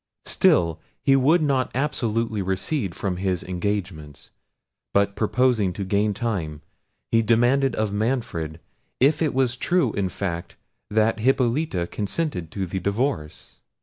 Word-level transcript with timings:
Still 0.25 0.79
he 1.03 1.15
would 1.15 1.43
not 1.43 1.69
absolutely 1.75 2.41
recede 2.41 2.95
from 2.95 3.17
his 3.17 3.43
engagements; 3.43 4.31
but 4.95 5.15
purposing 5.15 5.73
to 5.73 5.83
gain 5.83 6.11
time, 6.15 6.61
he 7.11 7.21
demanded 7.21 7.75
of 7.75 7.93
Manfred 7.93 8.59
if 8.99 9.21
it 9.21 9.35
was 9.35 9.55
true 9.55 9.93
in 9.93 10.09
fact 10.09 10.55
that 10.89 11.19
Hippolita 11.19 11.85
consented 11.85 12.49
to 12.49 12.65
the 12.65 12.79
divorce. 12.79 13.59